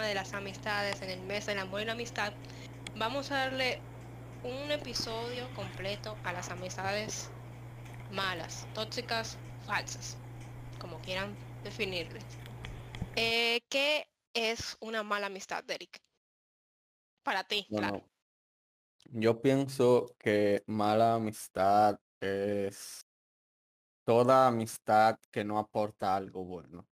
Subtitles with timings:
[0.00, 2.32] tema de las amistades, en el mes del amor y la amistad,
[2.96, 3.80] vamos a darle
[4.42, 7.28] un episodio completo a las amistades
[8.10, 10.16] malas, tóxicas, falsas,
[10.78, 12.20] como quieran definirle.
[13.14, 16.00] Eh, ¿Qué es una mala amistad, Derek?
[17.22, 18.02] Para ti, claro.
[19.10, 23.06] Yo pienso que mala amistad es
[24.04, 26.88] toda amistad que no aporta algo bueno.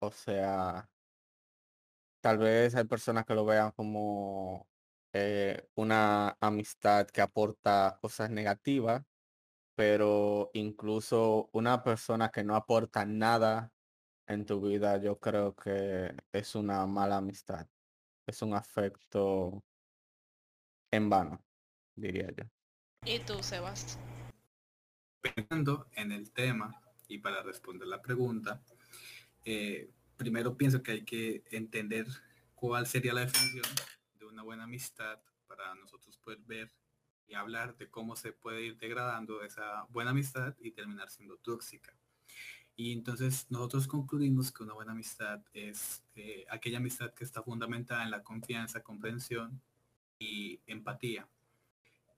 [0.00, 0.88] O sea,
[2.20, 4.68] tal vez hay personas que lo vean como
[5.12, 9.04] eh, una amistad que aporta cosas negativas,
[9.74, 13.72] pero incluso una persona que no aporta nada
[14.26, 17.66] en tu vida, yo creo que es una mala amistad.
[18.26, 19.64] Es un afecto
[20.92, 21.44] en vano,
[21.96, 22.44] diría yo.
[23.04, 23.98] ¿Y tú, Sebas?
[25.20, 28.62] Pensando en el tema y para responder la pregunta,
[29.44, 29.90] eh,
[30.20, 32.06] primero pienso que hay que entender
[32.54, 33.64] cuál sería la definición
[34.18, 36.70] de una buena amistad para nosotros poder ver
[37.26, 41.96] y hablar de cómo se puede ir degradando esa buena amistad y terminar siendo tóxica.
[42.76, 48.04] Y entonces nosotros concluimos que una buena amistad es eh, aquella amistad que está fundamentada
[48.04, 49.62] en la confianza, comprensión
[50.18, 51.26] y empatía.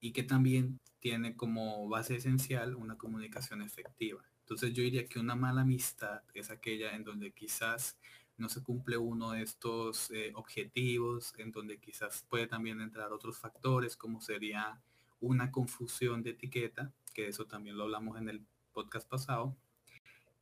[0.01, 4.25] Y que también tiene como base esencial una comunicación efectiva.
[4.43, 7.97] Entonces yo diría que una mala amistad es aquella en donde quizás
[8.37, 13.39] no se cumple uno de estos eh, objetivos, en donde quizás puede también entrar otros
[13.39, 14.83] factores, como sería
[15.21, 19.57] una confusión de etiqueta, que eso también lo hablamos en el podcast pasado,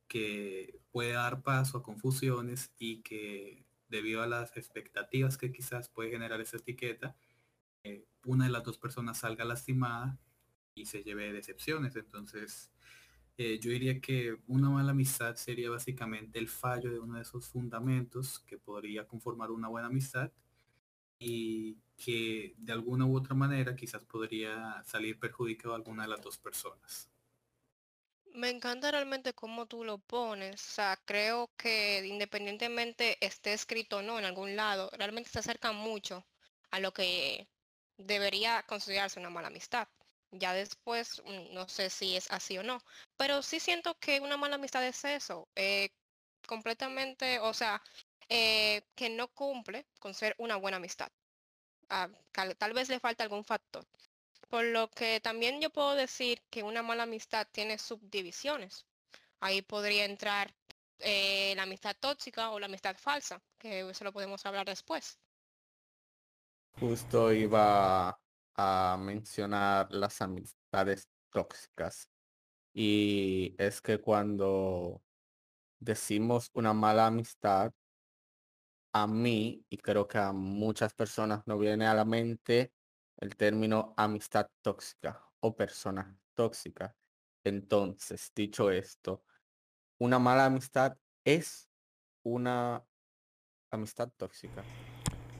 [0.07, 6.09] que puede dar paso a confusiones y que debido a las expectativas que quizás puede
[6.09, 7.15] generar esa etiqueta,
[7.83, 10.17] eh, una de las dos personas salga lastimada
[10.73, 11.95] y se lleve decepciones.
[11.95, 12.71] Entonces,
[13.43, 17.47] eh, yo diría que una mala amistad sería básicamente el fallo de uno de esos
[17.47, 20.31] fundamentos que podría conformar una buena amistad
[21.17, 26.21] y que de alguna u otra manera quizás podría salir perjudicado a alguna de las
[26.21, 27.09] dos personas.
[28.35, 30.61] Me encanta realmente cómo tú lo pones.
[30.67, 35.71] O sea, creo que independientemente esté escrito o no en algún lado, realmente se acerca
[35.71, 36.27] mucho
[36.69, 37.47] a lo que
[37.97, 39.87] debería considerarse una mala amistad.
[40.31, 42.81] Ya después, mm, no sé si es así o no,
[43.17, 45.89] pero sí siento que una mala amistad es eso, eh,
[46.47, 47.81] completamente, o sea,
[48.29, 51.11] eh, que no cumple con ser una buena amistad.
[51.89, 52.09] Ah,
[52.57, 53.85] tal vez le falta algún factor.
[54.49, 58.85] Por lo que también yo puedo decir que una mala amistad tiene subdivisiones.
[59.41, 60.53] Ahí podría entrar
[60.99, 65.19] eh, la amistad tóxica o la amistad falsa, que eso lo podemos hablar después.
[66.79, 68.17] Justo iba
[68.61, 72.09] a mencionar las amistades tóxicas.
[72.73, 75.01] Y es que cuando
[75.79, 77.73] decimos una mala amistad,
[78.93, 82.73] a mí, y creo que a muchas personas no viene a la mente
[83.17, 86.95] el término amistad tóxica o persona tóxica.
[87.43, 89.23] Entonces, dicho esto,
[89.99, 91.69] una mala amistad es
[92.23, 92.83] una
[93.71, 94.63] amistad tóxica.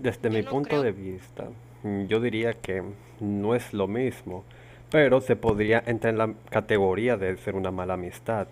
[0.02, 1.48] Desde mi punto de vista,
[1.84, 2.84] yo diría que
[3.20, 4.44] no es lo mismo,
[4.90, 8.48] pero se podría entrar en la categoría de ser una mala amistad.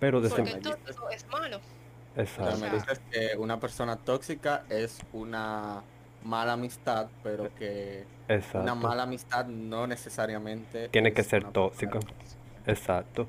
[0.00, 1.60] Pero desde Porque tóxico es malo.
[2.16, 2.58] Exacto.
[2.58, 5.82] me dices que una persona tóxica es una
[6.22, 8.04] mala amistad, pero que
[8.52, 12.00] una mala amistad no necesariamente tiene que ser tóxico.
[12.66, 13.26] Exacto.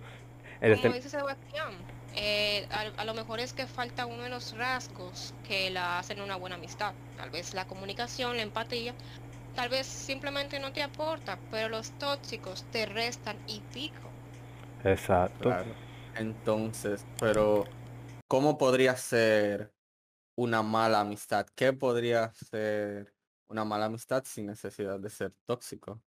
[0.59, 1.73] Como dice Sebastián,
[2.15, 6.37] eh, a, lo mejor es que falta uno de los rasgos que la hacen una
[6.37, 6.93] buena amistad.
[7.17, 8.93] Tal vez la comunicación, la empatía,
[9.55, 14.09] tal vez simplemente no te aporta, pero los tóxicos te restan y pico.
[14.83, 15.53] Exacto.
[16.15, 17.65] Entonces, pero
[18.27, 19.73] ¿cómo podría ser
[20.35, 21.45] una mala amistad?
[21.55, 23.13] ¿Qué podría ser
[23.47, 26.01] una mala amistad sin necesidad de ser tóxico?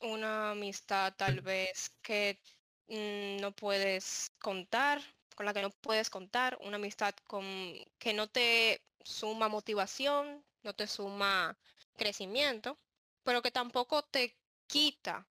[0.00, 2.38] Una amistad tal vez que
[2.88, 5.00] Mm, no puedes contar,
[5.36, 7.44] con la que no puedes contar, una amistad con
[7.98, 11.56] que no te suma motivación, no te suma
[11.96, 12.78] crecimiento,
[13.22, 14.36] pero que tampoco te
[14.66, 15.26] quita.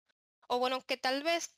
[0.49, 1.55] O bueno, que tal vez,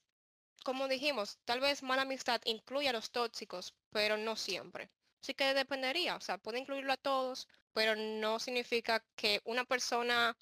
[0.65, 4.91] como dijimos, tal vez mala amistad incluye a los tóxicos, pero no siempre.
[5.23, 10.37] Así que dependería, o sea, puede incluirlo a todos, pero no significa que una persona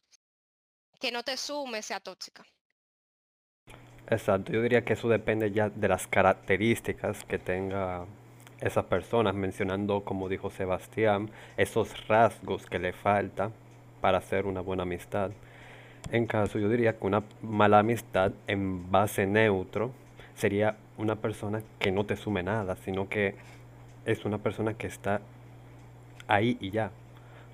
[0.98, 2.46] que no te sume sea tóxica.
[4.08, 8.04] Exacto, yo diría que eso depende ya de las características que tenga
[8.60, 13.50] esa persona, mencionando, como dijo Sebastián, esos rasgos que le falta
[14.00, 15.30] para hacer una buena amistad.
[16.10, 19.92] En caso, yo diría que una mala amistad en base neutro
[20.34, 23.34] sería una persona que no te sume nada, sino que
[24.04, 25.20] es una persona que está
[26.28, 26.90] ahí y ya.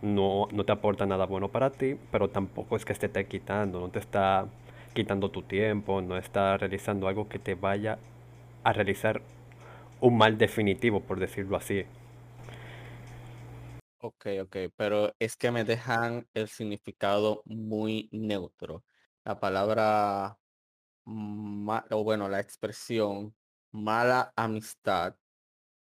[0.02, 3.80] No, no te aporta nada bueno para ti, pero tampoco es que te esté quitando,
[3.80, 4.46] no te está
[4.98, 7.98] quitando tu tiempo, no está realizando algo que te vaya
[8.64, 9.22] a realizar
[10.00, 11.84] un mal definitivo, por decirlo así.
[14.00, 18.84] Ok, ok, pero es que me dejan el significado muy neutro.
[19.24, 20.38] La palabra,
[21.04, 23.36] ma- o bueno, la expresión
[23.72, 25.16] mala amistad,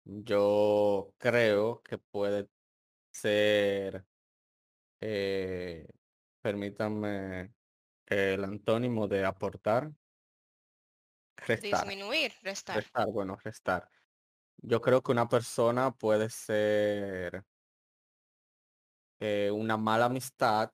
[0.06, 2.50] yo creo que puede
[3.12, 4.06] ser,
[5.02, 5.88] eh,
[6.42, 7.54] permítanme,
[8.14, 9.92] el antónimo de aportar,
[11.38, 12.84] restar, Disminuir, restar.
[12.84, 13.90] restar, bueno, restar.
[14.58, 17.46] Yo creo que una persona puede ser
[19.20, 20.72] eh, una mala amistad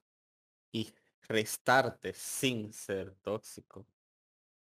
[0.73, 0.93] y
[1.29, 3.87] restarte sin ser tóxico.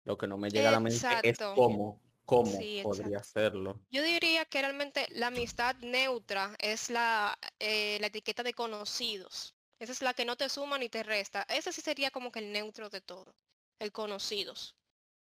[0.06, 3.82] Lo que no me llega a la mente es cómo, cómo Sí, podría hacerlo.
[3.90, 9.56] Yo diría que realmente la amistad neutra es la, eh, la etiqueta de conocidos.
[9.84, 11.46] Esa es la que no te suma ni te resta.
[11.50, 13.36] Ese sí sería como que el neutro de todo,
[13.80, 14.78] el conocidos.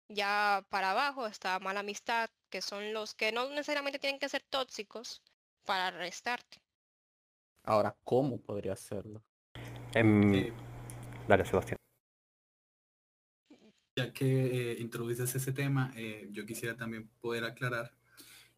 [0.07, 4.43] Ya para abajo está mala amistad, que son los que no necesariamente tienen que ser
[4.51, 5.23] tóxicos
[5.65, 6.59] para restarte.
[7.65, 9.23] Ahora, ¿cómo podría hacerlo?
[9.95, 10.53] Em, Eh,
[11.27, 11.79] dale, Sebastián.
[13.97, 17.95] ya que eh, introduces ese tema, eh, yo quisiera también poder aclarar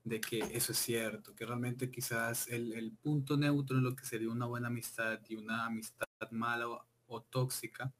[0.04, 4.04] de que eso es cierto, que realmente quizás el, el punto neutro en lo que
[4.04, 7.92] sería una buena amistad y una amistad mala o, o tóxica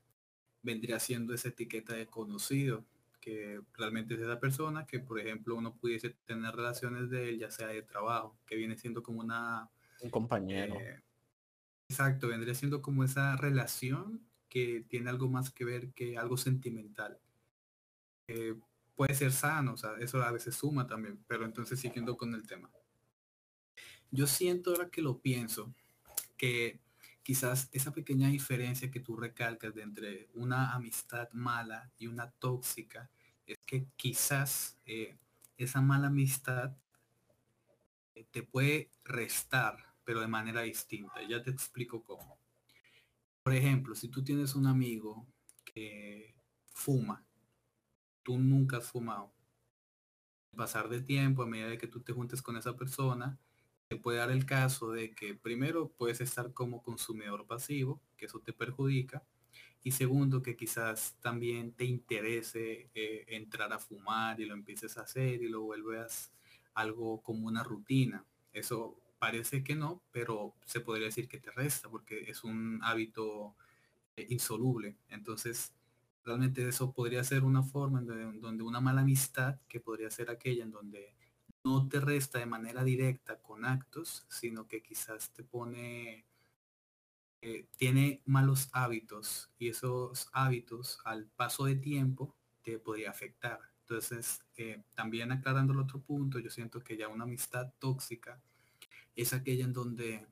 [0.62, 2.84] vendría siendo esa etiqueta de conocido,
[3.20, 7.50] que realmente es esa persona que, por ejemplo, uno pudiese tener relaciones de él, ya
[7.50, 9.70] sea de trabajo, que viene siendo como una...
[10.00, 10.75] Un compañero.
[10.75, 11.02] eh,
[11.88, 17.19] exacto, vendría siendo como esa relación que tiene algo más que ver que algo sentimental.
[18.26, 18.55] Eh,
[18.94, 22.46] puede ser sano, o sea, eso a veces suma también, pero entonces siguiendo con el
[22.46, 22.70] tema.
[24.10, 25.74] Yo siento ahora que lo pienso,
[26.36, 26.80] que
[27.22, 33.10] quizás esa pequeña diferencia que tú recalcas de entre una amistad mala y una tóxica,
[33.46, 35.16] es que quizás eh,
[35.56, 36.76] esa mala amistad
[38.14, 41.22] eh, te puede restar, pero de manera distinta.
[41.28, 42.38] Ya te explico cómo.
[43.42, 45.26] Por ejemplo, si tú tienes un amigo
[45.64, 46.34] que
[46.72, 47.24] fuma,
[48.22, 49.32] tú nunca has fumado.
[50.56, 53.38] Pasar de tiempo, a medida de que tú te juntes con esa persona,
[53.88, 58.40] te puede dar el caso de que primero puedes estar como consumidor pasivo, que eso
[58.40, 59.22] te perjudica,
[59.84, 65.02] y segundo que quizás también te interese eh, entrar a fumar y lo empieces a
[65.02, 66.32] hacer y lo vuelvas
[66.74, 68.24] algo como una rutina.
[68.52, 73.54] Eso parece que no, pero se podría decir que te resta porque es un hábito
[74.16, 74.96] eh, insoluble.
[75.08, 75.72] Entonces,
[76.24, 80.64] realmente eso podría ser una forma en donde, una mala amistad, que podría ser aquella
[80.64, 81.14] en donde
[81.64, 86.26] no te resta de manera directa con actos, sino que quizás te pone,
[87.40, 93.60] eh, tiene malos hábitos y esos hábitos al paso de tiempo te podría afectar.
[93.80, 98.40] Entonces, eh, también aclarando el otro punto, yo siento que ya una amistad tóxica
[99.16, 100.26] es aquella en donde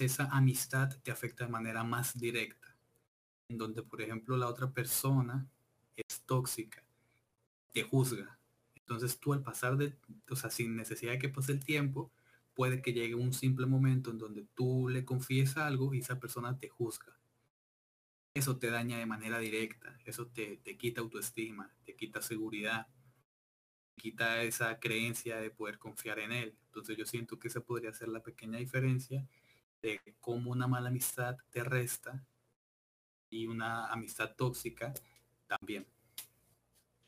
[0.00, 2.73] esa amistad te afecta de manera más directa,
[3.48, 5.46] en donde, por ejemplo, la otra persona
[5.96, 6.84] es tóxica,
[7.72, 8.38] te juzga,
[8.74, 9.96] entonces tú al pasar de,
[10.30, 12.12] o sea, sin necesidad de que pase el tiempo,
[12.54, 16.58] puede que llegue un simple momento en donde tú le confíes algo y esa persona
[16.58, 17.18] te juzga.
[18.34, 22.88] Eso te daña de manera directa, eso te, te quita autoestima, te quita seguridad,
[23.94, 26.56] te quita esa creencia de poder confiar en él.
[26.66, 29.26] Entonces yo siento que esa podría ser la pequeña diferencia
[29.80, 32.24] de cómo una mala amistad te resta
[33.34, 34.94] y una amistad tóxica
[35.48, 35.86] también.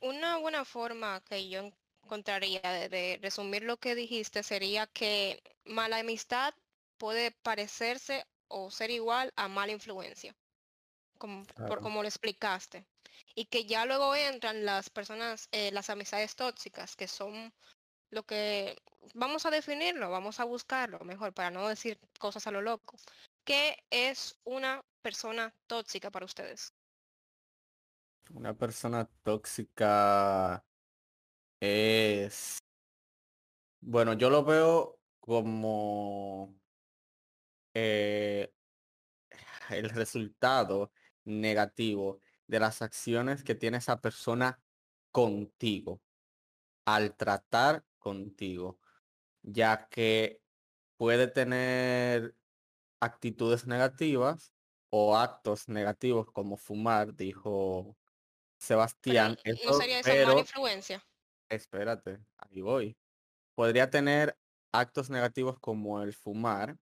[0.01, 1.71] Una buena forma que yo
[2.03, 6.53] encontraría de, de resumir lo que dijiste sería que mala amistad
[6.99, 10.35] puede parecerse o ser igual a mala influencia,
[11.19, 12.85] como, por como lo explicaste.
[13.35, 17.53] Y que ya luego entran las personas, eh, las amistades tóxicas, que son
[18.11, 18.77] lo que
[19.15, 22.97] vamos a definirlo, vamos a buscarlo mejor para no decir cosas a lo loco.
[23.45, 26.75] ¿Qué es una persona tóxica para ustedes?
[28.35, 30.65] Una persona tóxica
[31.61, 32.59] es,
[33.81, 36.59] bueno, yo lo veo como
[37.73, 38.53] eh,
[39.71, 40.91] el resultado
[41.25, 44.61] negativo de las acciones que tiene esa persona
[45.13, 46.03] contigo,
[46.85, 48.81] al tratar contigo,
[49.43, 50.43] ya que
[50.97, 52.35] puede tener
[52.99, 54.56] actitudes negativas
[54.99, 57.97] o actos negativos como fumar, dijo
[59.05, 61.03] Pero Sebastián, n- no eso, sería esa mala pero influencia.
[61.49, 62.97] espérate, ahí voy.
[63.57, 64.39] Podría tener
[64.73, 66.79] actos negativos como el fumar,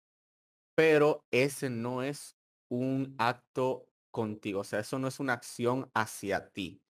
[0.76, 2.36] pero ese no es
[2.70, 6.82] un acto contigo, o sea, eso no es una acción hacia ti.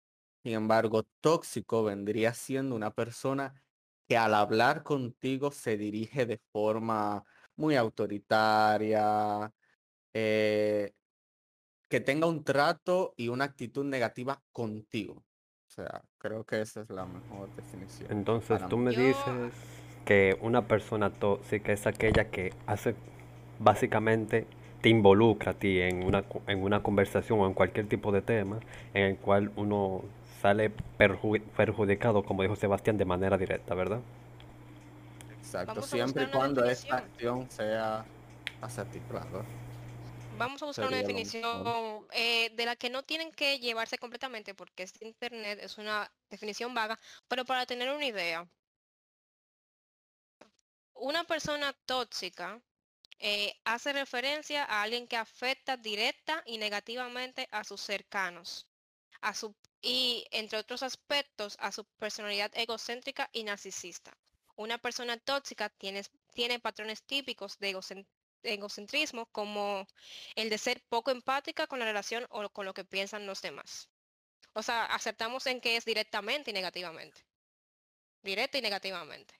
[0.44, 3.64] Sin embargo, tóxico vendría siendo una persona
[4.10, 7.26] que al hablar contigo se dirige de forma
[7.58, 9.54] muy autoritaria,
[10.14, 10.94] eh,
[11.94, 15.14] que tenga un trato y una actitud negativa contigo.
[15.14, 18.12] O sea, creo que esa es la mejor definición.
[18.12, 18.86] Entonces tú mí.
[18.86, 19.54] me dices
[20.04, 22.96] que una persona tóxica es aquella que hace
[23.60, 24.48] básicamente
[24.82, 28.60] te involucra a ti en una, en una conversación o en cualquier tipo de tema
[28.96, 30.02] en el cual uno
[30.42, 34.00] sale perju- perjudicado, como dijo Sebastián, de manera directa, ¿verdad?
[35.38, 38.04] Exacto, siempre y cuando esta acción sea
[39.08, 39.46] claro.
[40.38, 44.84] Vamos a buscar una definición eh, de la que no tienen que llevarse completamente porque
[44.84, 48.48] este internet es una definición vaga, pero para tener una idea.
[50.96, 52.62] Una persona tóxica
[53.20, 58.68] eh, hace referencia a alguien que afecta directa y negativamente a sus cercanos,
[59.22, 64.18] a su y entre otros aspectos a su personalidad egocéntrica y narcisista.
[64.56, 68.08] Una persona tóxica tiene, tiene patrones típicos de egocen-
[68.44, 69.88] egocentrismo como
[70.36, 73.90] el de ser poco empática con la relación o con lo que piensan los demás.
[74.54, 77.26] O sea, aceptamos en que es directamente y negativamente.
[78.22, 79.34] Directa y negativamente.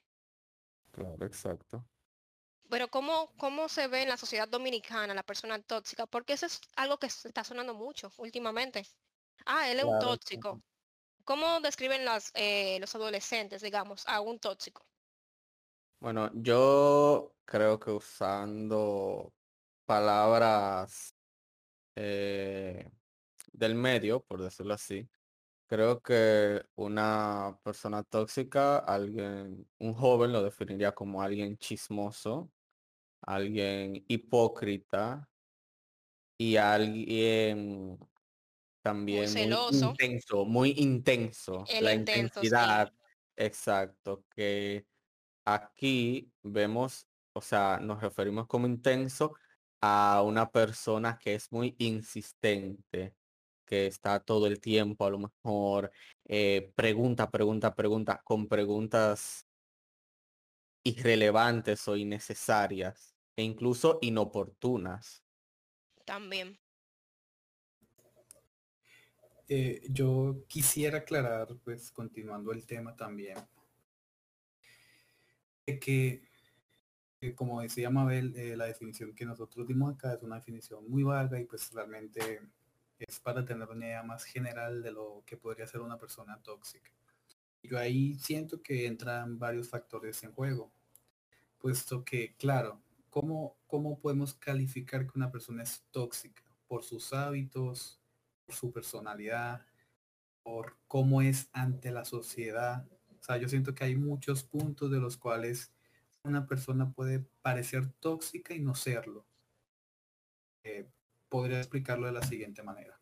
[0.92, 1.86] Claro, exacto.
[2.70, 6.08] Pero ¿cómo, ¿cómo se ve en la sociedad dominicana la persona tóxica?
[6.08, 8.84] Porque eso es algo que está sonando mucho últimamente.
[9.46, 10.62] Ah, él es un tóxico.
[11.24, 14.86] ¿Cómo describen las, eh, los adolescentes, digamos, a un tóxico?
[16.04, 19.34] Bueno, yo creo que usando
[19.86, 21.16] palabras
[21.96, 22.92] eh,
[23.54, 25.10] del medio, por decirlo así,
[25.68, 32.52] creo que una persona tóxica, alguien, un joven lo definiría como alguien chismoso,
[33.22, 35.30] alguien hipócrita
[36.38, 38.00] y alguien
[38.84, 39.94] también muy celoso.
[39.98, 41.74] intenso, muy intenso.
[41.78, 42.74] El La intenso, sí.
[42.74, 42.94] intensidad,
[43.36, 44.88] exacto, que
[45.46, 49.36] aquí vemos, o sea, nos referimos como intenso
[49.82, 53.16] a una persona que es muy insistente,
[53.66, 55.92] que está todo el tiempo a lo mejor,
[56.26, 59.48] eh, pregunta, pregunta, pregunta, con preguntas
[60.84, 65.24] irrelevantes o innecesarias e incluso inoportunas.
[66.06, 66.60] También.
[69.48, 73.38] Eh, yo quisiera aclarar, pues continuando el tema también,
[75.66, 76.24] que,
[77.20, 81.04] que como decía Mabel, eh, la definición que nosotros dimos acá es una definición muy
[81.04, 82.42] vaga y pues realmente
[83.00, 86.92] es para tener una idea más general de lo que podría ser una persona tóxica.
[87.62, 90.72] Yo ahí siento que entran varios factores en juego,
[91.60, 96.44] puesto que, claro, ¿cómo, cómo podemos calificar que una persona es tóxica?
[96.68, 98.02] Por sus hábitos,
[98.46, 99.66] por su personalidad,
[100.44, 102.86] por cómo es ante la sociedad.
[103.24, 105.72] O sea, yo siento que hay muchos puntos de los cuales
[106.24, 109.26] una persona puede parecer tóxica y no serlo.
[110.66, 110.90] Eh,
[111.30, 113.00] podría explicarlo de la siguiente manera.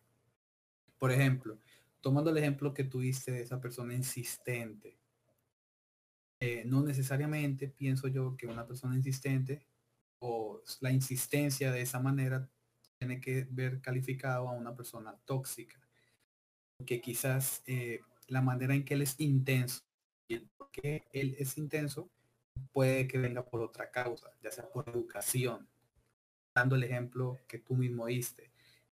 [0.99, 1.57] Por ejemplo,
[2.01, 4.95] tomando el ejemplo que tuviste de esa persona insistente,
[6.39, 9.65] eh, no necesariamente pienso yo que una persona insistente
[10.19, 12.47] o la insistencia de esa manera
[12.99, 15.81] tiene que ver calificado a una persona tóxica.
[16.77, 19.81] Porque quizás eh, la manera en que él es intenso
[20.71, 22.09] qué él es intenso
[22.71, 25.67] puede que venga por otra causa, ya sea por educación.
[26.53, 28.51] Dando el ejemplo que tú mismo diste,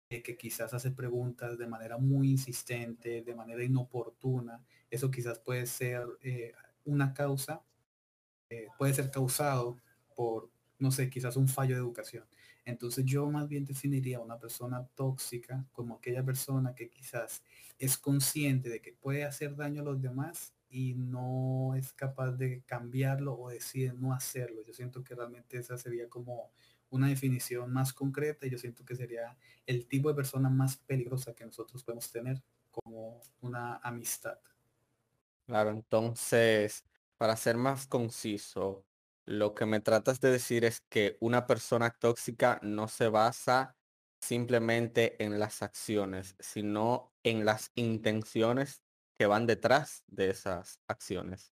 [0.10, 4.64] de que quizás hace preguntas de manera muy insistente, de manera inoportuna.
[4.90, 6.54] Eso quizás puede ser eh,
[6.86, 7.64] una causa,
[8.50, 9.78] eh, puede ser causado
[10.16, 12.26] por, no sé, quizás un fallo de educación.
[12.64, 17.44] Entonces yo más bien definiría a una persona tóxica como aquella persona que quizás
[17.80, 22.64] es consciente de que puede hacer daño a los demás y no es capaz de
[22.66, 24.64] cambiarlo o decide no hacerlo.
[24.64, 26.52] Yo siento que realmente esa sería como
[26.90, 31.34] una definición más concreta y yo siento que sería el tipo de persona más peligrosa
[31.36, 34.40] que nosotros podemos tener como una amistad.
[35.48, 36.84] Claro, entonces,
[37.18, 38.86] para ser más conciso,
[39.26, 43.78] lo que me tratas de decir es que una persona tóxica no se basa
[44.20, 48.84] simplemente en las acciones, sino en las intenciones
[49.18, 51.54] que van detrás de esas acciones.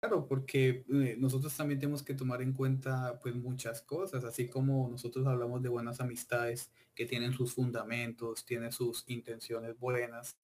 [0.00, 4.88] Claro, porque eh, nosotros también tenemos que tomar en cuenta pues muchas cosas, así como
[4.88, 10.36] nosotros hablamos de buenas amistades que tienen sus fundamentos, tienen sus intenciones buenas.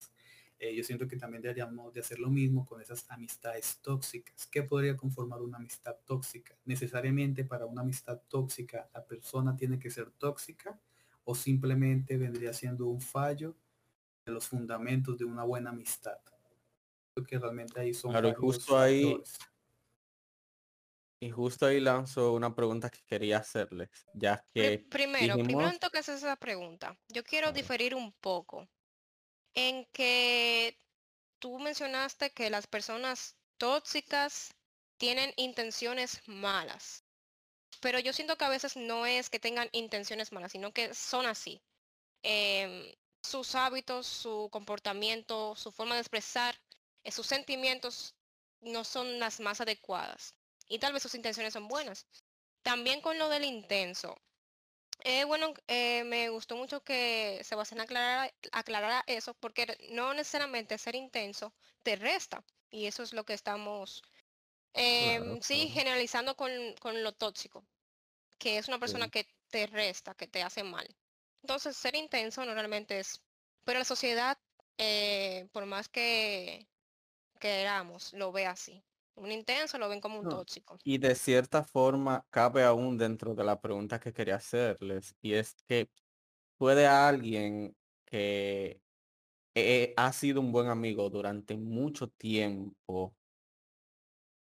[0.61, 4.47] eh, yo siento que también deberíamos de hacer lo mismo con esas amistades tóxicas.
[4.47, 6.57] ¿Qué podría conformar una amistad tóxica?
[6.65, 10.81] Necesariamente para una amistad tóxica la persona tiene que ser tóxica
[11.25, 13.57] o simplemente vendría siendo un fallo
[14.29, 16.19] de los fundamentos de una buena amistad.
[17.15, 19.39] Creo que realmente ahí son Claro, justo ahí- factores.
[21.21, 25.99] Y justo ahí lanzo una pregunta que quería hacerles, ya que primero, primero dijimos- que
[25.99, 28.69] haces esa pregunta, yo quiero diferir un poco
[29.55, 30.79] en que
[31.41, 34.55] tú mencionaste que las personas tóxicas
[34.97, 37.05] tienen intenciones malas,
[37.81, 41.27] pero yo siento que a veces no es que tengan intenciones malas, sino que son
[41.27, 41.61] así.
[42.23, 42.93] Em,
[43.29, 46.61] sus hábitos, su comportamiento, su forma de expresar,
[47.05, 48.17] eh, sus sentimientos
[48.61, 50.35] no son las más adecuadas
[50.69, 52.07] y tal vez sus intenciones son buenas.
[52.63, 54.17] También con lo del intenso.
[55.05, 60.95] Eh, bueno, eh, me gustó mucho que Sebastián aclarara, aclarara eso, porque no necesariamente ser
[60.97, 62.45] intenso te resta.
[62.71, 64.03] Y eso es lo que estamos,
[64.75, 65.75] em, Claro, sí, claro.
[65.75, 67.67] generalizando con, con lo tóxico,
[68.39, 69.11] que es una persona Sí.
[69.11, 70.89] que te resta, que te hace mal.
[71.45, 73.23] Entonces, ser intenso normalmente es,
[73.65, 74.39] pero la sociedad,
[74.79, 76.69] eh, por más que
[77.41, 78.85] queramos, lo ve así.
[79.17, 80.79] Un intenso lo ven como un No, tóxico.
[80.83, 85.55] Y de cierta forma cabe aún dentro de la pregunta que quería hacerles, y es
[85.69, 85.91] que
[86.59, 87.77] puede alguien
[88.07, 88.83] que
[89.55, 93.17] eh, ha sido un buen amigo durante mucho tiempo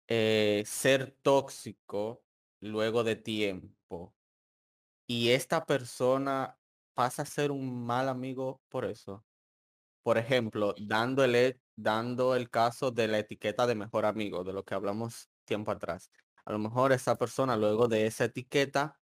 [0.09, 2.23] eh, ser tóxico
[2.61, 4.15] luego de tiempo,
[5.07, 6.59] y esta persona
[6.95, 9.25] pasa a ser un mal amigo por eso.
[10.03, 14.53] Por ejemplo, dando el, e- dando el caso de la etiqueta de mejor amigo, de
[14.53, 16.11] lo que hablamos tiempo atrás.
[16.45, 18.99] A lo mejor esa persona luego de esa etiqueta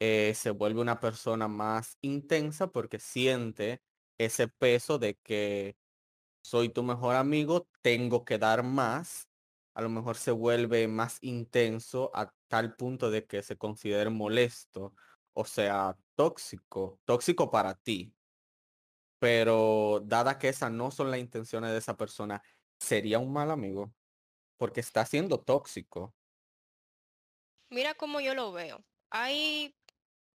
[0.00, 3.82] eh, se vuelve una persona más intensa porque siente
[4.18, 5.76] ese peso de que
[6.42, 9.28] soy tu mejor amigo, tengo que dar más.
[9.74, 14.94] A lo mejor se vuelve más intenso a tal punto de que se considere molesto,
[15.36, 18.12] o sea, tóxico, tóxico para ti.
[19.18, 22.42] Pero dada que esas no son las intenciones de esa persona,
[22.78, 23.92] sería un mal amigo
[24.56, 26.14] porque está siendo tóxico.
[27.68, 28.82] Mira cómo yo lo veo.
[29.10, 29.74] Hay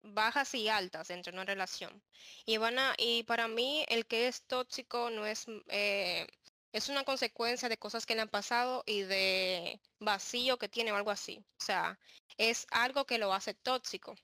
[0.03, 2.03] bajas y altas dentro de una relación.
[2.45, 2.59] Y
[2.99, 6.27] y para mí el que es tóxico no es, mm, eh,
[6.73, 10.97] es una consecuencia de cosas que le han pasado y de vacío que tiene o
[10.97, 11.45] algo así.
[11.61, 12.01] O sea,
[12.37, 14.17] es algo que lo hace tóxico.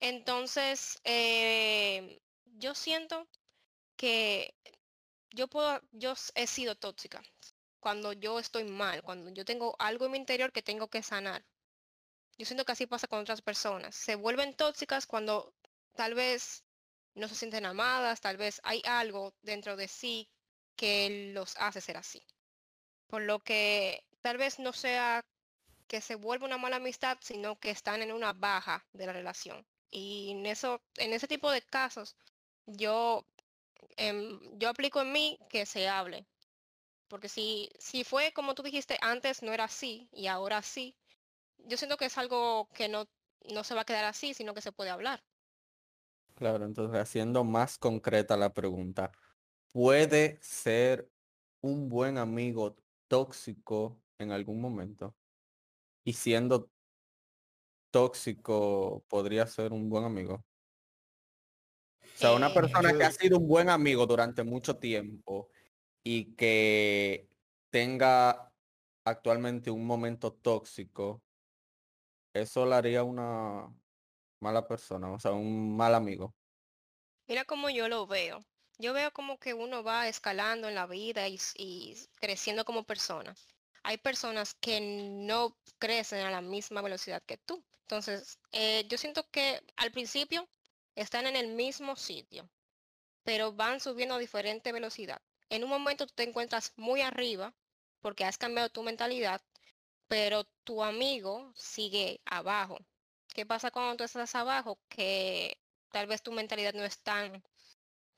[0.00, 2.20] Entonces, eh,
[2.58, 3.28] yo siento
[3.96, 4.54] que
[5.30, 7.22] yo puedo, yo he sido tóxica
[7.80, 11.44] cuando yo estoy mal, cuando yo tengo algo en mi interior que tengo que sanar.
[12.38, 13.94] Yo siento que así pasa con otras personas.
[13.94, 15.54] Se vuelven tóxicas cuando
[15.94, 16.64] tal vez
[17.14, 20.30] no se sienten amadas, tal vez hay algo dentro de sí
[20.76, 22.24] que los hace ser así.
[23.08, 25.22] Por lo que tal vez no sea
[25.88, 29.66] que se vuelva una mala amistad, sino que están en una baja de la relación.
[29.90, 32.16] Y en eso, en ese tipo de casos,
[32.66, 33.24] yo,
[33.96, 36.26] em, yo aplico en mí que se hable.
[37.08, 40.96] Porque si, si fue como tú dijiste, antes no era así y ahora sí,
[41.58, 43.06] yo siento que es algo que no,
[43.52, 45.22] no se va a quedar así, sino que se puede hablar.
[46.34, 49.12] Claro, entonces haciendo más concreta la pregunta,
[49.72, 51.10] ¿puede ser
[51.60, 52.76] un buen amigo
[53.08, 55.16] tóxico en algún momento?
[56.04, 56.70] Y siendo
[57.90, 60.34] tóxico, podría ser un buen amigo.
[62.14, 65.50] O sea, una Eh, persona que ha sido un buen amigo durante mucho tiempo
[66.04, 67.30] y que
[67.70, 68.52] tenga
[69.04, 71.22] actualmente un momento tóxico,
[72.34, 73.74] eso le haría una
[74.40, 76.36] mala persona, o sea, un mal amigo.
[77.28, 78.44] Mira cómo yo lo veo.
[78.78, 81.38] Yo veo como que uno va escalando en la vida y,
[82.20, 83.34] creciendo como persona.
[83.82, 87.64] Hay personas que no crecen a la misma velocidad que tú.
[87.90, 90.48] Entonces, eh, yo siento que al principio
[90.94, 92.48] están en el mismo sitio,
[93.24, 95.20] pero van subiendo a diferente velocidad.
[95.48, 97.52] En un momento tú te encuentras muy arriba
[98.00, 99.42] porque has cambiado tu mentalidad,
[100.06, 102.78] pero tu amigo sigue abajo.
[103.34, 104.78] ¿Qué pasa cuando tú estás abajo?
[104.88, 105.58] Que
[105.90, 107.42] tal vez tu mentalidad no es tan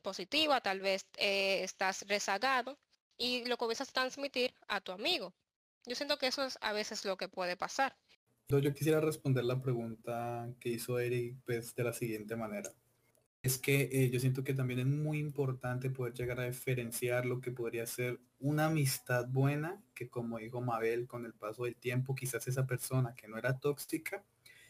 [0.03, 2.79] positiva, tal vez eh, estás rezagado
[3.17, 5.35] y lo comienzas a transmitir a tu amigo.
[5.87, 7.97] Yo siento que eso es a veces lo que puede pasar.
[8.61, 12.71] Yo, quisiera responder la pregunta que hizo Eric pues, de la siguiente manera.
[13.43, 17.41] Es que eh, yo siento que también es muy importante poder llegar a diferenciar lo
[17.41, 22.15] que podría ser una amistad buena, que como dijo Mabel, con el paso del tiempo,
[22.15, 24.25] quizás esa persona que no era tóxica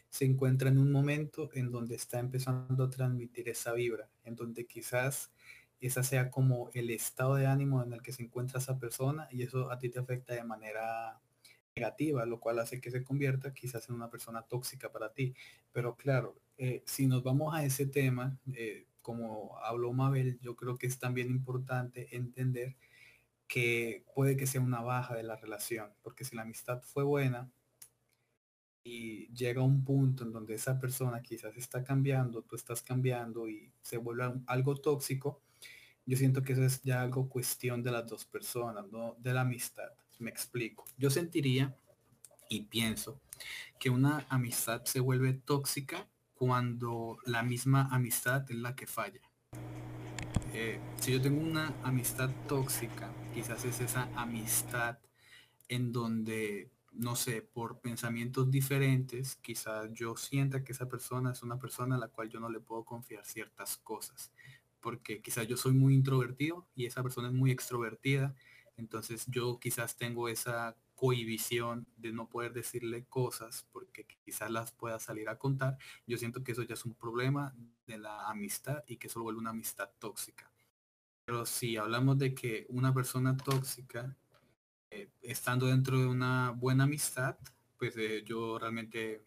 [0.09, 4.65] se encuentra en un momento en donde está empezando a transmitir esa vibra, en donde
[4.65, 5.31] quizás
[5.81, 9.43] esa sea como el estado de ánimo en el que se encuentra esa persona y
[9.43, 11.19] eso a ti te afecta de manera
[11.75, 15.33] negativa, lo cual hace que se convierta quizás en una persona tóxica para ti.
[15.71, 20.77] Pero claro, eh, si nos vamos a ese tema, eh, como habló Mabel, yo creo
[20.77, 22.75] que es también importante entender
[23.47, 27.51] que puede que sea una baja de la relación, porque si la amistad fue buena
[28.83, 33.71] y llega un punto en donde esa persona quizás está cambiando, tú estás cambiando y
[33.81, 35.41] se vuelve algo tóxico,
[36.05, 39.41] yo siento que eso es ya algo cuestión de las dos personas, no de la
[39.41, 39.91] amistad.
[40.23, 40.85] Me explico.
[40.97, 41.75] Yo sentiría
[42.47, 43.19] y pienso
[43.77, 49.19] que una amistad se vuelve tóxica cuando la misma amistad es la que falla.
[50.53, 54.97] Eh, si yo tengo una amistad tóxica, quizás es esa amistad
[55.67, 61.59] en donde, no sé, por pensamientos diferentes, quizás yo sienta que esa persona es una
[61.59, 64.31] persona a la cual yo no le puedo confiar ciertas cosas
[64.79, 68.35] porque quizás yo soy muy introvertido y esa persona es muy extrovertida.
[68.77, 74.99] Entonces yo quizás tengo esa cohibición de no poder decirle cosas porque quizás las pueda
[74.99, 75.77] salir a contar.
[76.07, 77.53] Yo siento que eso ya es un problema
[77.85, 80.49] de la amistad y que eso vuelve una amistad tóxica.
[81.25, 84.15] Pero si hablamos de que una persona tóxica,
[84.91, 87.37] eh, estando dentro de una buena amistad,
[87.77, 89.25] pues eh, yo realmente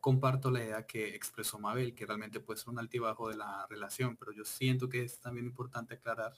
[0.00, 4.16] comparto la idea que expresó Mabel, que realmente puede ser un altibajo de la relación,
[4.16, 6.34] pero yo siento que es también importante aclarar.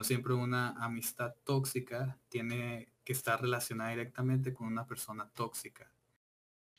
[0.00, 5.90] Siempre una amistad tóxica tiene que estar relacionada directamente con una persona tóxica.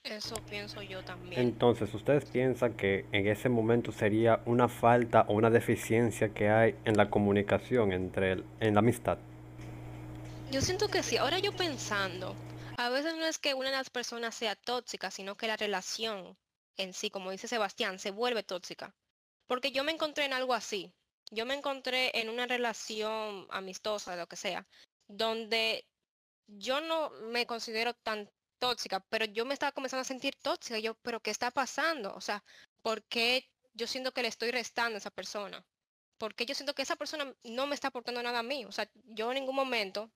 [0.04, 1.42] Eso pienso yo también.
[1.42, 6.76] Entonces, ¿ustedes piensan que en ese momento sería una falta o una deficiencia que hay
[6.86, 9.18] en la comunicación entre el, en la amistad?
[10.52, 11.18] Yo siento que sí.
[11.18, 12.36] Ahora yo pensando,
[12.78, 16.38] a veces no es que una de las personas sea tóxica, sino que la relación
[16.78, 18.96] en sí, como dice Sebastián, se vuelve tóxica.
[19.48, 20.94] Porque yo me encontré en algo así.
[21.32, 24.66] Yo me encontré en una relación amistosa, lo que sea,
[25.08, 25.86] donde
[26.48, 30.80] yo no me considero tan tóxica, pero yo me estaba comenzando a sentir tóxica.
[30.80, 32.14] Yo, pero ¿qué está pasando?
[32.16, 32.44] O sea,
[32.82, 35.66] ¿por qué yo siento que le estoy restando a esa persona?
[36.18, 38.66] Porque yo siento que esa persona no me está aportando nada a mí.
[38.66, 40.12] O sea, yo en ningún momento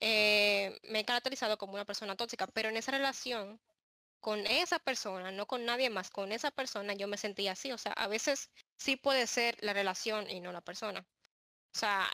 [0.00, 3.60] eh, me he caracterizado como una persona tóxica, pero en esa relación
[4.20, 7.72] con esa persona, no con nadie más, con esa persona yo me sentía así.
[7.72, 11.06] O sea, a veces sí puede ser la relación y no la persona.
[11.74, 12.08] O sea,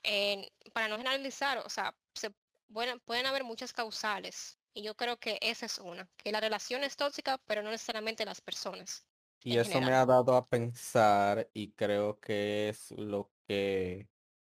[0.72, 2.32] para no generalizar, o sea, se
[2.72, 4.58] pueden, pueden haber muchas causales.
[4.74, 8.24] Y yo creo que esa es una, que la relación es tóxica, pero no necesariamente
[8.24, 9.06] las personas.
[9.42, 14.08] Y eso me ha dado a pensar y creo que es lo que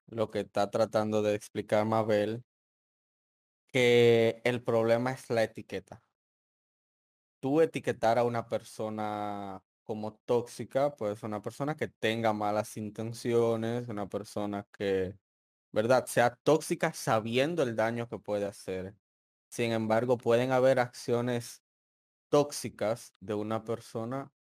[0.06, 2.42] lo que está tratando de explicar Mabel
[3.68, 6.02] que el problema es la etiqueta.
[7.40, 14.08] Tú etiquetar a una persona como tóxica, pues una persona que tenga malas intenciones, una
[14.08, 15.16] persona que,
[15.72, 16.06] ¿verdad?
[16.06, 18.96] Sea tóxica sabiendo el daño que puede hacer.
[19.50, 21.62] Sin embargo, pueden haber acciones
[22.30, 24.32] tóxicas de una persona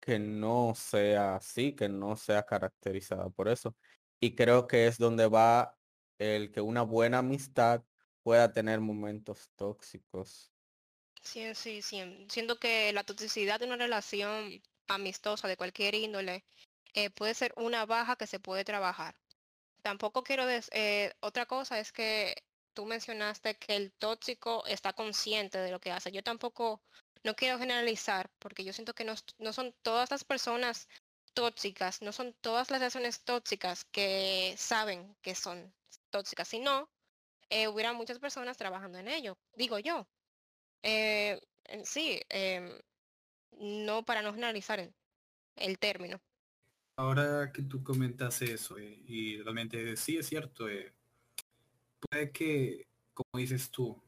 [0.00, 3.76] que no sea así, que no sea caracterizada por eso.
[4.20, 5.78] Y creo que es donde va
[6.18, 7.84] el que una buena amistad
[8.22, 10.52] pueda tener momentos tóxicos.
[11.22, 12.26] Sí, sí, sí.
[12.28, 16.44] Siento que la toxicidad de una relación amistosa de cualquier índole
[16.94, 19.16] eh, puede ser una baja que se puede trabajar.
[19.82, 22.36] Tampoco quiero decir, eh, otra cosa es que
[22.74, 26.12] tú mencionaste que el tóxico está consciente de lo que hace.
[26.12, 26.82] Yo tampoco,
[27.24, 30.88] no quiero generalizar, porque yo siento que no, no son todas las personas
[31.34, 35.74] tóxicas, no son todas las relaciones tóxicas que saben que son
[36.10, 36.90] tóxicas, sino
[37.50, 40.08] eh, hubiera muchas personas trabajando en ello, digo yo.
[40.82, 41.40] Eh,
[41.84, 42.70] sí, em,
[43.58, 44.92] no para no generalizar
[45.56, 46.20] el, término.
[46.96, 50.66] Ahora que tú comentas eso, eh, y realmente sí es cierto,
[51.98, 54.02] puede que, como dices tú,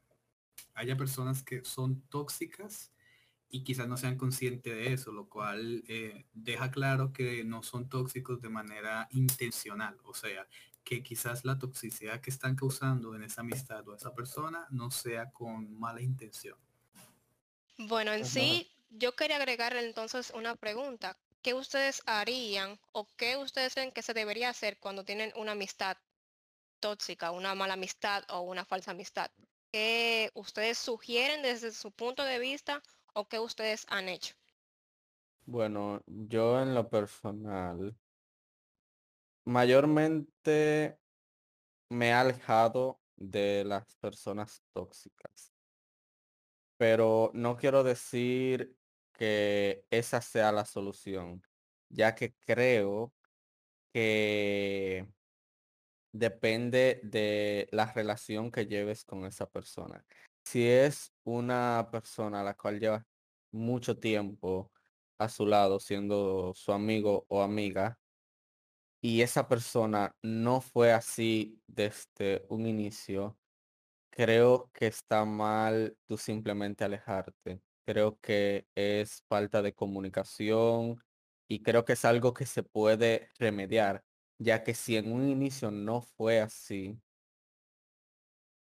[0.74, 2.92] haya personas que son tóxicas
[3.48, 5.84] y quizás no sean conscientes de eso, lo cual
[6.32, 9.98] deja claro que no son tóxicos de manera intencional.
[10.04, 10.46] O sea,
[10.84, 15.30] que quizás la toxicidad que están causando en esa amistad o esa persona no sea
[15.30, 16.58] con mala intención.
[17.78, 21.16] Bueno, en sí, yo quería agregarle entonces una pregunta.
[21.42, 25.96] ¿Qué ustedes harían o qué ustedes creen que se debería hacer cuando tienen una amistad
[26.78, 29.30] tóxica, una mala amistad o una falsa amistad?
[29.72, 32.82] ¿Qué ustedes sugieren desde su punto de vista
[33.14, 34.34] o qué ustedes han hecho?
[35.46, 37.96] Bueno, yo en lo personal
[39.44, 40.98] mayormente
[41.88, 45.52] me he alejado de las personas tóxicas.
[46.76, 48.76] Pero no quiero decir
[49.12, 51.42] que esa sea la solución,
[51.88, 53.12] ya que creo
[53.92, 55.06] que
[56.12, 60.04] depende de la relación que lleves con esa persona.
[60.44, 63.04] Si es una persona a la cual llevas
[63.52, 64.72] mucho tiempo
[65.18, 67.98] a su lado siendo su amigo o amiga
[69.02, 73.38] y esa persona no fue así desde un inicio,
[74.10, 77.62] creo que está mal tú simplemente alejarte.
[77.86, 81.02] Creo que es falta de comunicación
[81.48, 84.04] y creo que es algo que se puede remediar,
[84.38, 87.00] ya que si en un inicio no fue así,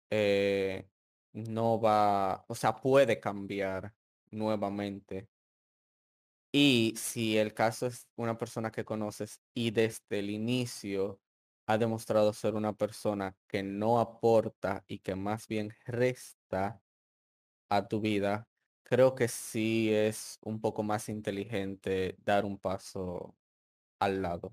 [0.10, 0.88] eh,
[1.34, 3.94] no va, o sea, puede cambiar
[4.32, 5.30] nuevamente.
[6.54, 11.20] Y si el caso es una persona que conoces y desde el inicio
[11.66, 16.82] ha demostrado ser una persona que no aporta y que más bien resta
[17.70, 18.50] a tu vida,
[18.84, 23.34] creo que sí es un poco más inteligente dar un paso
[24.00, 24.52] al lado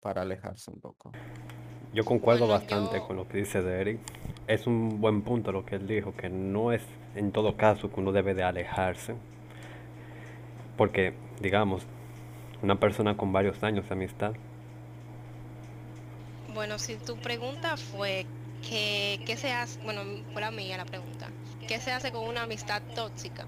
[0.00, 1.12] para alejarse un poco.
[1.94, 4.00] Yo concuerdo Bueno, bastante yo- con lo que dice de Eric.
[4.46, 6.82] Es un buen punto lo que él dijo, que no es
[7.14, 9.14] en todo caso que uno debe de alejarse.
[10.80, 11.82] Porque, digamos,
[12.62, 14.32] una persona con varios años de amistad,
[16.54, 18.24] Bueno, si tu pregunta fue
[18.66, 19.78] que, ¿qué se hace?
[19.84, 20.00] Bueno,
[20.32, 21.28] fue la mía la pregunta.
[21.68, 23.44] ¿Qué se hace con una amistad tóxica?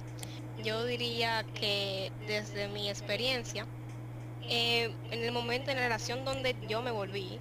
[0.62, 3.64] Yo diría que desde mi experiencia,
[4.42, 7.38] eh, en el momento en la relación donde yo me volví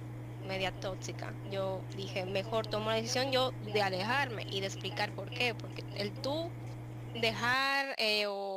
[0.48, 5.28] media tóxica, yo dije, mejor tomo la decisión yo de alejarme y de explicar por
[5.28, 5.54] qué.
[5.54, 6.48] Porque el tú
[7.20, 8.51] dejar eh, o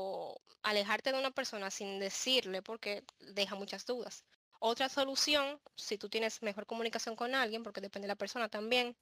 [0.66, 4.26] alejarte de una persona sin decirle, porque deja muchas dudas.
[4.60, 8.98] Otra solución, si tú tienes mejor comunicación con alguien, porque depende de la persona también,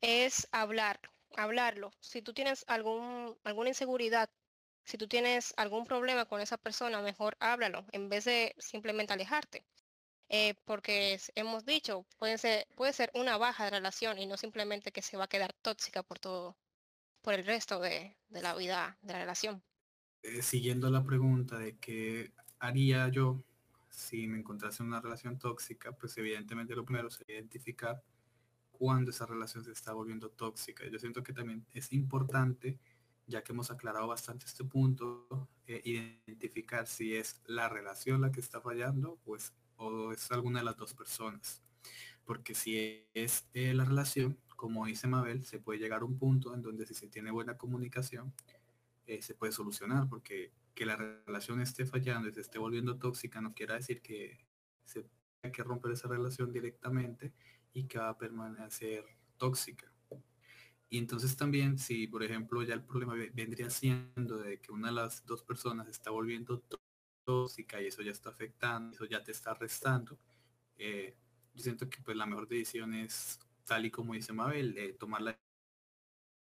[0.00, 1.00] es hablar,
[1.36, 1.90] hablarlo.
[2.00, 4.30] Si tú tienes algún, alguna inseguridad,
[4.84, 9.66] si tú tienes algún problema con esa persona, mejor háblalo en vez de simplemente alejarte.
[10.30, 14.92] Eh, porque hemos dicho, puede ser, puede ser una baja de relación y no simplemente
[14.92, 16.58] que se va a quedar tóxica por todo,
[17.22, 19.64] por el resto de, de la vida de la relación.
[20.22, 23.42] Eh, siguiendo la pregunta de qué haría yo
[23.88, 28.02] si me encontrase en una relación tóxica, pues evidentemente lo primero sería identificar
[28.70, 30.86] cuándo esa relación se está volviendo tóxica.
[30.88, 32.78] Yo siento que también es importante,
[33.26, 38.40] ya que hemos aclarado bastante este punto, eh, identificar si es la relación la que
[38.40, 41.62] está fallando pues, o es alguna de las dos personas.
[42.24, 46.54] Porque si es eh, la relación, como dice Mabel, se puede llegar a un punto
[46.54, 48.32] en donde si se tiene buena comunicación,
[49.08, 53.40] eh, se puede solucionar, porque que la relación esté fallando y se esté volviendo tóxica
[53.40, 54.46] no quiere decir que
[54.84, 55.02] se
[55.42, 57.32] tenga que romper esa relación directamente
[57.72, 59.04] y que va a permanecer
[59.38, 59.92] tóxica.
[60.90, 64.88] Y entonces también, si por ejemplo ya el problema ve- vendría siendo de que una
[64.88, 66.80] de las dos personas está volviendo tó-
[67.24, 70.18] tóxica y eso ya está afectando, eso ya te está restando,
[70.78, 71.16] eh,
[71.54, 75.22] yo siento que pues la mejor decisión es, tal y como dice Mabel, eh, tomar
[75.22, 75.38] la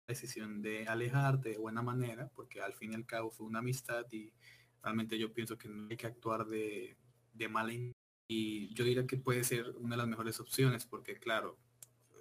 [0.07, 4.05] decisión de alejarte de buena manera, porque al fin y al cabo fue una amistad
[4.11, 4.33] y
[4.81, 6.97] realmente yo pienso que no hay que actuar de,
[7.33, 7.73] de mala
[8.27, 11.57] y yo diría que puede ser una de las mejores opciones, porque claro,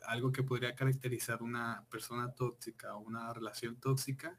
[0.07, 4.39] algo que podría caracterizar una persona tóxica o una relación tóxica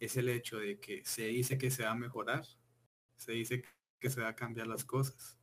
[0.00, 2.46] es el hecho de que se dice que se va a mejorar,
[3.16, 3.62] se dice
[4.00, 5.38] que se va a cambiar las cosas.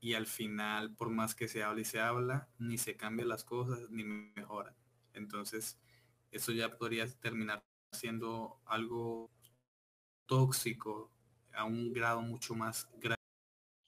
[0.00, 3.44] Y al final, por más que se habla y se habla, ni se cambian las
[3.44, 4.74] cosas ni mejoran.
[5.12, 5.78] Entonces,
[6.30, 9.30] eso ya podría terminar siendo algo
[10.26, 11.10] tóxico
[11.52, 13.16] a un grado mucho más grande.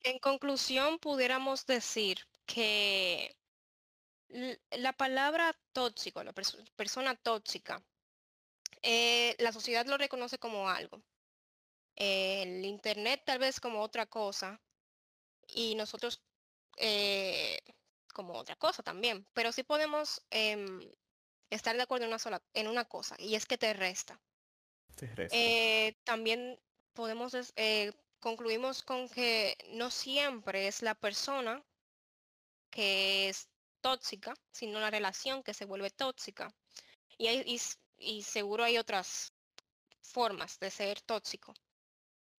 [0.03, 3.37] En conclusión, pudiéramos decir que
[4.70, 7.83] la palabra tóxico, la perso- persona tóxica,
[8.83, 11.03] eh, la sociedad lo reconoce como algo.
[11.96, 14.61] El internet tal vez como otra cosa
[15.46, 16.22] y nosotros
[16.79, 17.59] eh,
[18.14, 19.26] como otra cosa también.
[19.35, 20.81] Pero sí podemos em,
[21.50, 24.20] estar de acuerdo en una sola, en una cosa y es que te resta.
[24.96, 25.36] Te resta.
[25.36, 26.58] Eh, también
[26.92, 31.64] podemos, eh, concluimos con que no siempre es la persona
[32.70, 33.48] que es
[33.80, 36.54] tóxica, sino la relación que se vuelve tóxica.
[37.18, 37.60] Y, hay-
[37.98, 39.32] y seguro hay otras
[40.02, 41.54] formas de ser tóxico.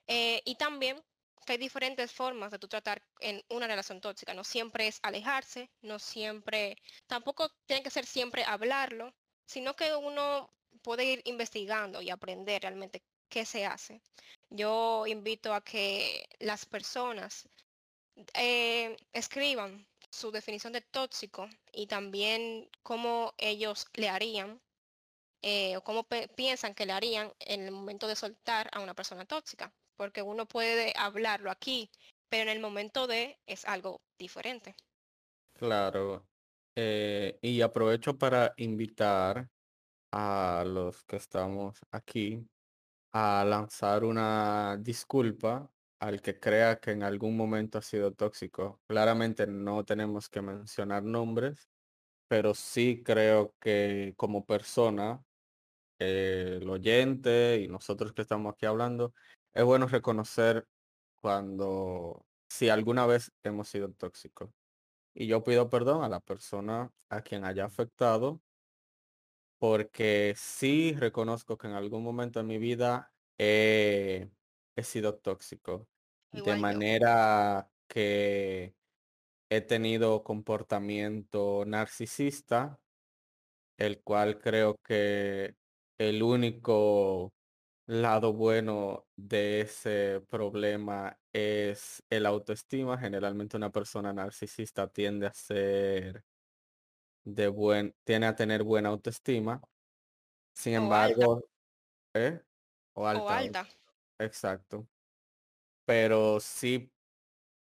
[0.08, 1.02] Eh, y también
[1.46, 4.34] que hay diferentes formas de tú tratar en una relación tóxica.
[4.34, 6.78] No siempre es alejarse, no siempre,
[7.08, 9.14] tampoco tiene que ser siempre hablarlo,
[9.46, 14.02] sino que uno puede ir investigando y aprender realmente qué se hace.
[14.50, 17.48] Yo invito a que las personas
[18.34, 24.62] eh, escriban su definición de tóxico y también cómo ellos le harían
[25.42, 29.26] eh, o cómo piensan que le harían en el momento de soltar a una persona
[29.26, 29.74] tóxica.
[30.02, 31.92] Porque uno puede hablarlo aquí
[32.32, 34.74] pero en el momento de es algo diferente.
[35.54, 36.26] Claro.
[36.78, 39.50] Eh, y aprovecho para invitar
[40.14, 42.48] a los que estamos aquí
[43.14, 48.80] a lanzar una disculpa al que crea que en algún momento ha sido tóxico.
[48.88, 51.68] Claramente no tenemos que mencionar nombres,
[52.30, 55.22] pero sí creo que como persona,
[56.00, 59.14] el oyente y nosotros que estamos aquí hablando,
[59.54, 60.68] es bueno reconocer
[61.22, 64.52] cuando, si alguna vez hemos sido tóxicos.
[65.14, 68.42] Y yo pido perdón a la persona a quien haya afectado,
[69.60, 74.32] porque sí reconozco que en algún momento en mi vida he,
[74.76, 75.88] he sido tóxico,
[76.32, 76.56] de yo.
[76.56, 78.76] manera que
[79.50, 82.80] he tenido comportamiento narcisista,
[83.78, 85.56] el cual creo que
[85.98, 87.34] el único
[87.92, 92.98] lado bueno de ese problema es el autoestima.
[92.98, 96.24] Generalmente una persona narcisista tiende a ser
[97.24, 99.62] de buen, tiene a tener buena autoestima.
[100.56, 101.42] Sin O alta, embargo,
[102.16, 102.42] ¿eh?
[102.94, 103.68] O o alta, alta.
[104.20, 104.90] exacto.
[105.86, 106.92] Pero sí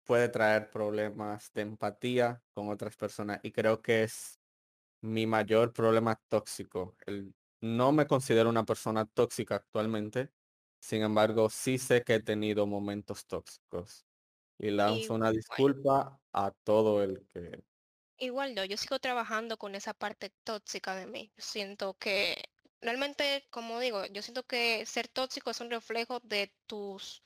[0.05, 4.41] puede traer problemas de empatía con otras personas y creo que es
[5.03, 6.97] mi mayor problema tóxico.
[7.07, 10.33] El, no me considero una persona tóxica actualmente,
[10.81, 14.07] sin embargo, sí sé que he tenido momentos tóxicos
[14.59, 17.65] y lanzo una Igual, disculpa a todo el que...
[18.19, 21.33] igual yo, yo sigo trabajando con esa parte tóxica de mí.
[21.39, 22.45] Siento que
[22.81, 27.23] realmente, como digo, yo siento que ser tóxico es un reflejo de tus,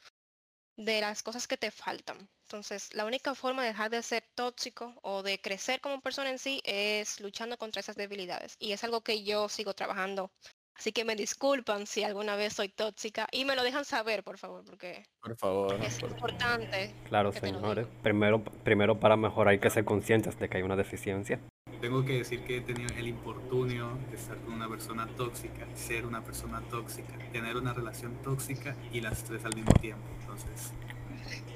[0.77, 2.29] de las cosas que te faltan.
[2.45, 6.39] Entonces, la única forma de dejar de ser tóxico o de crecer como persona en
[6.39, 8.57] sí es luchando contra esas debilidades.
[8.59, 10.31] Y es algo que yo sigo trabajando.
[10.79, 14.37] Así que me disculpan si alguna vez soy tóxica y me lo dejan saber, por
[14.39, 17.87] favor, porque Por favor, es por- importante Claro, señores.
[18.03, 21.41] Primero, primero para mejorar hay que ser conscientes de que hay una deficiencia.
[21.81, 26.07] Tengo que decir que he tenido el infortunio de estar con una persona tóxica, ser
[26.07, 30.03] una persona tóxica, tener una relación tóxica y las tres al mismo tiempo.
[30.21, 30.73] Entonces,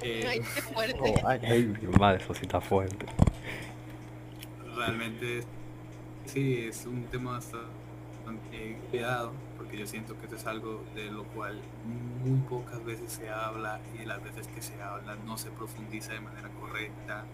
[0.03, 0.99] eh, Ay, qué fuerte.
[1.01, 3.07] Oh, ay, Ay, mi madre, eso sí está fuerte.
[4.77, 5.43] realmente
[6.27, 11.25] sí es un tema bastante cuidado porque yo siento que esto es algo de lo
[11.25, 11.61] cual
[12.25, 16.21] muy pocas veces se habla y las veces que se habla no se profundiza de
[16.21, 17.25] manera correcta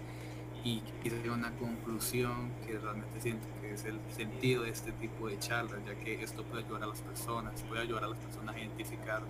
[0.66, 5.38] y quise una conclusión que realmente siento que es el sentido de este tipo de
[5.38, 8.58] charlas ya que esto puede ayudar a las personas puede ayudar a las personas a
[8.58, 9.22] identificar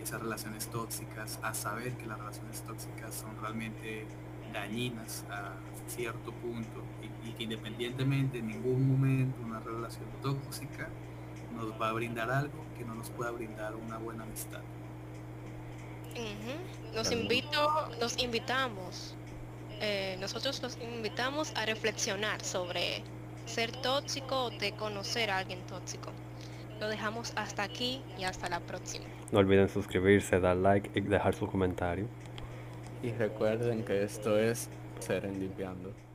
[0.00, 4.06] esas relaciones tóxicas a saber que las relaciones tóxicas son realmente
[4.52, 5.54] dañinas a
[5.88, 10.88] cierto punto y, y que independientemente en ningún momento una relación tóxica
[11.56, 14.60] nos va a brindar algo que no nos pueda brindar una buena amistad.
[16.14, 17.12] Claro.
[17.12, 19.16] invito, los invitamos.
[19.80, 23.02] Eh, nosotros los invitamos a reflexionar sobre
[23.44, 26.10] ser tóxico o de conocer a alguien tóxico.
[26.80, 29.06] Lo dejamos hasta aquí y hasta la próxima.
[29.32, 32.06] No olviden suscribirse, dar like y dejar su comentario.
[33.02, 36.05] Y recuerden que esto es Serendipiando.